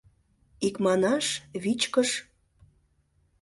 [0.67, 1.27] Икманаш,
[1.63, 2.09] вичкыж.